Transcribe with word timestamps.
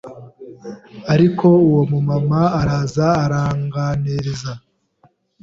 ariko 1.13 1.47
uwo 1.67 1.81
mumama 1.91 2.41
araza 2.59 3.07
aranganiriza 3.25 4.51